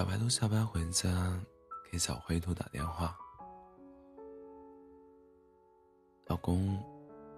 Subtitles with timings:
[0.00, 1.38] 小白兔下班回家，
[1.92, 3.14] 给小灰兔打电话
[6.24, 6.82] ：“老公，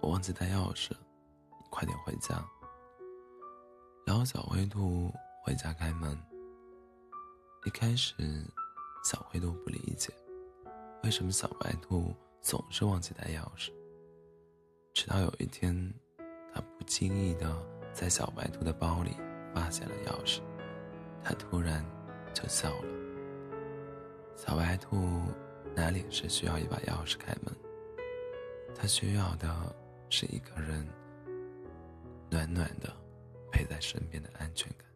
[0.00, 2.44] 我忘记带钥匙，你快点回家。”
[4.04, 5.14] 然后小灰兔
[5.44, 6.20] 回家开门。
[7.64, 8.16] 一开始，
[9.04, 10.12] 小灰兔不理解，
[11.04, 13.70] 为什么小白兔总是忘记带钥匙。
[14.94, 15.94] 直到有一天，
[16.52, 17.56] 他不经意的
[17.92, 19.12] 在小白兔的包里
[19.54, 20.40] 发现了钥匙，
[21.22, 21.88] 他突然。
[22.32, 22.84] 就笑了。
[24.36, 25.22] 小白兔
[25.74, 27.54] 哪里是需要一把钥匙开门？
[28.74, 29.74] 它需要的
[30.08, 30.86] 是一个人
[32.30, 32.94] 暖暖的
[33.50, 34.86] 陪在身边的安全感。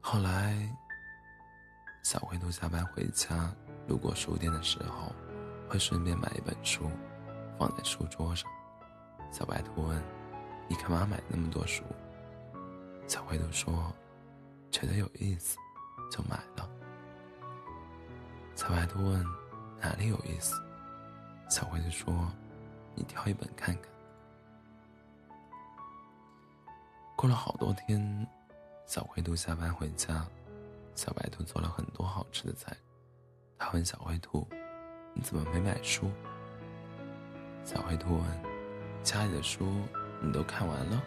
[0.00, 0.56] 后来，
[2.04, 3.52] 小灰兔下班回家，
[3.88, 5.12] 路过书店的时候，
[5.68, 6.88] 会顺便买一本书，
[7.58, 8.48] 放在书桌上。
[9.34, 10.00] 小白兔问
[10.70, 11.82] ：“你干嘛买那么多书？”
[13.08, 13.92] 小灰兔说
[14.70, 15.58] ：“觉得有意思，
[16.08, 16.70] 就买了。”
[18.54, 19.26] 小白兔问
[19.82, 20.54] ：“哪里有意思？”
[21.50, 22.14] 小灰兔说
[22.94, 23.90] ：“你挑一本看看。”
[27.18, 28.28] 过了好多天，
[28.86, 30.24] 小灰兔下班回家，
[30.94, 32.72] 小白兔做了很多好吃的菜。
[33.58, 34.46] 他问小灰兔
[35.12, 36.08] ：“你怎么没买书？”
[37.66, 38.53] 小灰兔问。
[39.04, 39.82] 家里的书
[40.20, 41.02] 你都看完了？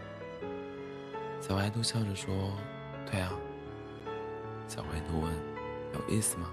[1.41, 2.53] 小白兔笑着说
[3.09, 3.33] ：“对啊。”
[4.69, 5.33] 小灰兔问
[5.95, 6.47] ：“有意思吗？”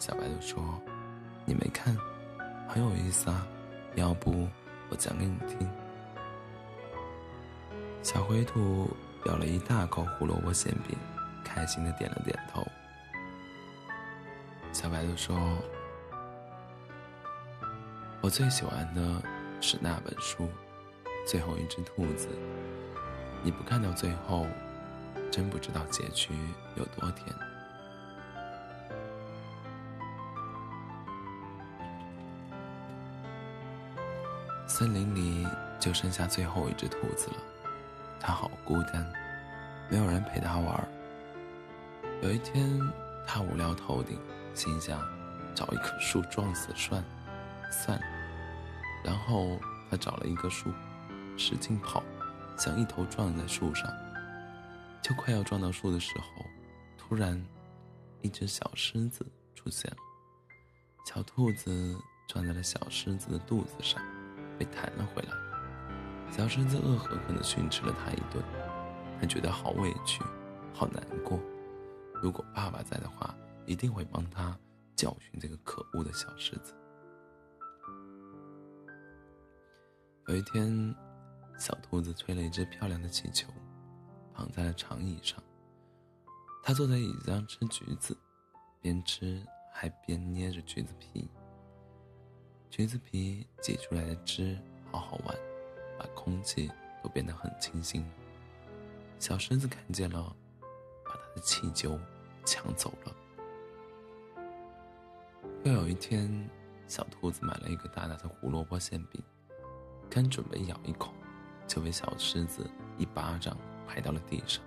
[0.00, 0.80] 小白兔说
[1.44, 1.94] ：“你没看，
[2.66, 3.46] 很有意思啊，
[3.94, 4.48] 要不
[4.88, 5.68] 我讲给你听。”
[8.02, 8.88] 小灰兔
[9.26, 10.98] 咬了一大口胡萝卜馅饼，
[11.44, 12.66] 开心的点了点头。
[14.72, 15.36] 小白兔说
[18.22, 19.22] ：“我最喜欢的。”
[19.62, 20.48] 是那本书，
[21.24, 22.28] 最后一只兔子。
[23.44, 24.44] 你不看到最后，
[25.30, 26.34] 真不知道结局
[26.74, 27.34] 有多甜。
[34.66, 35.46] 森林里
[35.78, 37.36] 就剩下最后一只兔子了，
[38.18, 39.06] 它好孤单，
[39.88, 40.88] 没有人陪它玩。
[42.20, 42.68] 有一天，
[43.26, 44.18] 它无聊透顶，
[44.54, 45.00] 心想：
[45.54, 47.02] 找一棵树撞死算，
[47.70, 48.06] 算了。
[49.02, 49.58] 然后
[49.90, 50.70] 他找了一棵树，
[51.36, 52.02] 使劲跑，
[52.56, 53.90] 想一头撞在树上。
[55.02, 56.44] 就快要撞到树的时候，
[56.96, 57.44] 突然，
[58.20, 59.96] 一只小狮子出现了。
[61.04, 61.98] 小兔子
[62.28, 64.00] 撞在了小狮子的肚子上，
[64.56, 65.32] 被弹了回来。
[66.30, 68.42] 小狮子恶狠狠地训斥了它一顿，
[69.20, 70.22] 他觉得好委屈，
[70.72, 71.38] 好难过。
[72.22, 73.34] 如果爸爸在的话，
[73.66, 74.56] 一定会帮他
[74.94, 76.72] 教训这个可恶的小狮子。
[80.28, 80.94] 有一天，
[81.58, 83.48] 小兔子吹了一只漂亮的气球，
[84.32, 85.42] 躺在了长椅上。
[86.62, 88.16] 它坐在椅子上吃橘子，
[88.80, 91.28] 边吃还边捏着橘子皮。
[92.70, 94.56] 橘子皮挤出来的汁
[94.92, 95.36] 好好玩，
[95.98, 96.70] 把空气
[97.02, 98.08] 都变得很清新。
[99.18, 100.34] 小狮子看见了，
[101.04, 101.98] 把它的气球
[102.44, 103.16] 抢走了。
[105.64, 106.48] 又有一天，
[106.86, 109.20] 小兔子买了一个大大的胡萝卜馅饼。
[110.14, 111.10] 刚准备咬一口，
[111.66, 113.56] 就被小狮子一巴掌
[113.88, 114.62] 拍到了地上。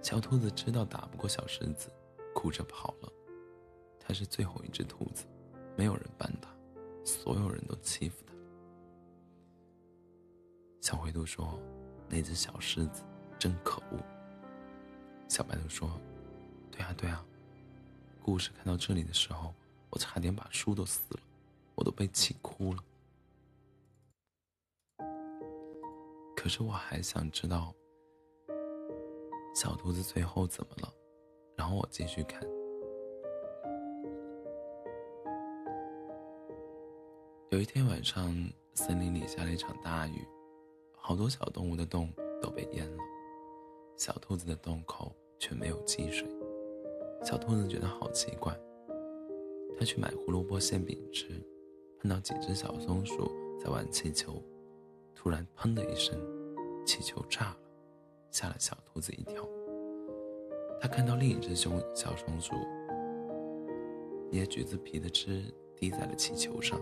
[0.00, 1.90] 小兔子知道打不过小狮子，
[2.32, 3.12] 哭着跑了。
[3.98, 5.24] 它是最后一只兔子，
[5.76, 6.48] 没有人帮它，
[7.04, 8.32] 所有人都欺负它。
[10.80, 11.58] 小灰兔说
[12.08, 13.02] ：“那只小狮子
[13.40, 13.98] 真可恶。”
[15.26, 16.00] 小白兔说
[16.70, 17.26] ：“对啊，对啊。”
[18.22, 19.52] 故事看到这里的时候，
[19.90, 21.20] 我差点把书都撕了，
[21.74, 22.84] 我都被气哭了。
[26.42, 27.72] 可是我还想知道
[29.54, 30.92] 小兔子最后怎么了，
[31.54, 32.42] 然后我继续看。
[37.50, 38.34] 有一天晚上，
[38.74, 40.26] 森林里下了一场大雨，
[40.96, 42.12] 好多小动物的洞
[42.42, 43.02] 都被淹了，
[43.96, 46.28] 小兔子的洞口却没有积水。
[47.22, 48.52] 小兔子觉得好奇怪，
[49.78, 51.40] 它去买胡萝卜馅饼吃，
[52.00, 53.30] 碰到几只小松鼠
[53.60, 54.42] 在玩气球。
[55.14, 56.18] 突然，砰的一声，
[56.84, 57.56] 气球炸了，
[58.30, 59.46] 吓了小兔子一跳。
[60.80, 62.54] 他看到另一只熊小松鼠
[64.30, 65.44] 捏橘子皮的汁
[65.76, 66.80] 滴在了气球上，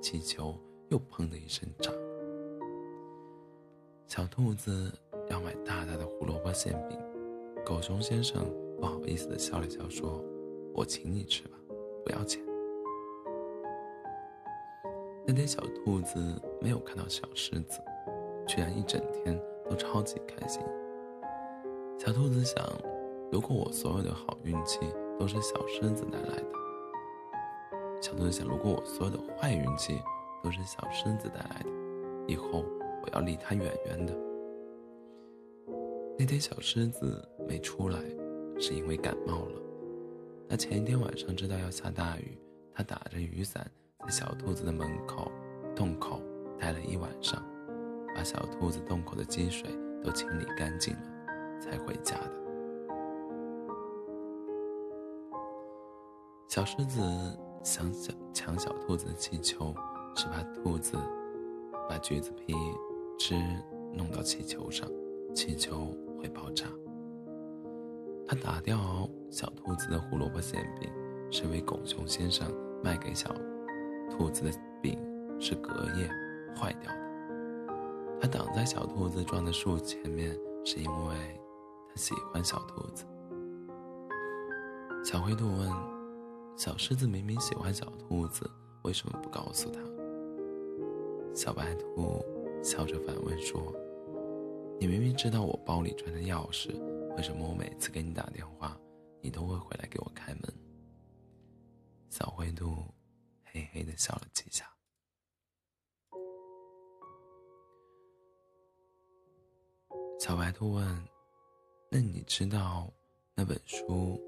[0.00, 0.56] 气球
[0.88, 1.98] 又砰的一声炸了。
[4.06, 4.92] 小兔子
[5.28, 6.96] 要买大大的胡萝卜馅饼，
[7.64, 8.44] 狗熊先生
[8.78, 10.22] 不好意思的笑了笑说
[10.72, 11.58] ：“我请你吃吧，
[12.04, 12.40] 不要钱。”
[15.26, 16.18] 那天小兔子
[16.60, 17.80] 没有看到小狮子，
[18.46, 19.40] 居然一整天
[19.70, 20.60] 都超级开心。
[21.98, 22.62] 小兔子想，
[23.32, 24.80] 如果我所有的好运气
[25.18, 26.46] 都是小狮子带来的，
[28.02, 29.98] 小兔子想，如果我所有的坏运气
[30.42, 31.70] 都是小狮子带来的，
[32.28, 32.62] 以后
[33.02, 34.14] 我要离它远远的。
[36.18, 37.98] 那天小狮子没出来，
[38.58, 39.62] 是因为感冒了。
[40.50, 42.38] 他前一天晚上知道要下大雨，
[42.74, 43.66] 他打着雨伞
[44.04, 45.32] 在小兔子的门口
[45.74, 46.20] 洞口
[46.58, 47.42] 待了一晚上，
[48.14, 49.70] 把小兔子洞口的积水
[50.02, 51.00] 都清理干净了，
[51.58, 52.32] 才回家的。
[56.48, 57.00] 小狮子
[57.64, 59.74] 想小抢小兔子的气球，
[60.14, 60.98] 是怕兔子
[61.88, 62.54] 把橘子皮
[63.18, 63.34] 汁
[63.92, 64.88] 弄到气球上。
[65.34, 65.88] 气球
[66.20, 66.66] 会爆炸。
[68.24, 68.78] 他打掉
[69.30, 70.88] 小兔子的胡萝卜馅饼，
[71.28, 72.46] 是为狗熊先生
[72.84, 73.34] 卖给小
[74.16, 74.50] 兔子的
[74.80, 74.96] 饼
[75.40, 76.08] 是隔夜
[76.56, 76.98] 坏掉的。
[78.20, 81.14] 他挡在小兔子撞的树前面，是因为
[81.88, 83.04] 他喜欢小兔子。
[85.04, 85.68] 小灰兔问
[86.56, 88.48] ：“小狮子明明喜欢小兔子，
[88.82, 89.80] 为什么不告诉他？”
[91.34, 92.24] 小白兔
[92.62, 93.74] 笑着反问说。
[94.80, 96.70] 你明明知道我包里装的钥匙，
[97.16, 98.76] 为什么我每次给你打电话，
[99.20, 100.53] 你都会回来给我开门？
[110.54, 111.08] 兔问
[111.92, 112.90] ：“那你知道
[113.34, 114.18] 那本书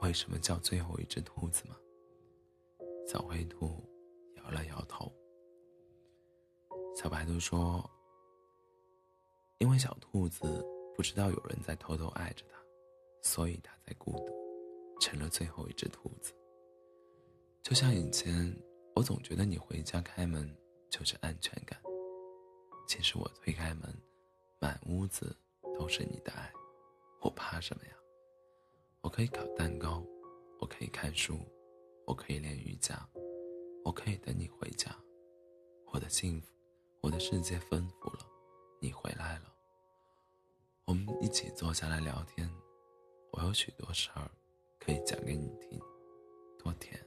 [0.00, 1.76] 为什么叫《最后一只兔子》吗？”
[3.06, 3.84] 小灰兔
[4.36, 5.12] 摇了摇头。
[6.96, 7.86] 小白兔说。
[9.58, 12.58] 因为小兔子不知道有人在偷偷爱着它，
[13.22, 16.34] 所以它才孤独，成了最后一只兔子。
[17.62, 18.52] 就像以前，
[18.96, 20.52] 我总觉得你回家开门
[20.90, 21.80] 就是安全感。
[22.88, 23.96] 其实我推开门，
[24.58, 25.32] 满屋子
[25.82, 26.48] 都是你的爱，
[27.22, 27.90] 我怕什么呀？
[29.00, 30.00] 我可以烤蛋糕，
[30.60, 31.36] 我可以看书，
[32.06, 33.04] 我可以练瑜伽，
[33.84, 34.96] 我可以等你回家。
[35.86, 36.52] 我的幸福，
[37.00, 38.20] 我的世界丰富了，
[38.80, 39.52] 你回来了。
[40.84, 42.48] 我们一起坐下来聊天，
[43.32, 44.30] 我有许多事儿
[44.78, 45.80] 可以讲给你听。
[46.60, 47.04] 多甜